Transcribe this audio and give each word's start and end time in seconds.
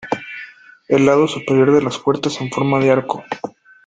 El 0.87 1.05
lado 1.05 1.27
superior 1.27 1.71
de 1.73 1.83
las 1.83 1.99
puertas 1.99 2.39
en 2.41 2.45
en 2.47 2.51
forma 2.51 2.79
de 2.79 2.89
arco. 2.89 3.23